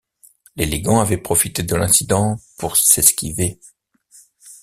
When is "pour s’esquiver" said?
2.57-3.59